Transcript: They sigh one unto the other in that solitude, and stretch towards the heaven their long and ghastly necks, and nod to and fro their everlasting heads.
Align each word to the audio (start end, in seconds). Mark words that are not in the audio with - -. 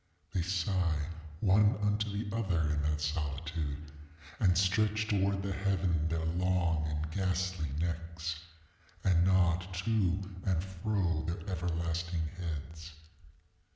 They 0.33 0.41
sigh 0.41 1.09
one 1.41 1.77
unto 1.79 2.09
the 2.09 2.35
other 2.35 2.59
in 2.71 2.81
that 2.81 2.99
solitude, 3.01 3.91
and 4.39 4.57
stretch 4.57 5.07
towards 5.07 5.43
the 5.43 5.51
heaven 5.53 6.07
their 6.07 6.25
long 6.25 6.87
and 6.89 7.11
ghastly 7.11 7.69
necks, 7.77 8.39
and 9.03 9.23
nod 9.23 9.67
to 9.75 10.37
and 10.43 10.63
fro 10.63 11.21
their 11.27 11.47
everlasting 11.47 12.27
heads. 12.35 12.93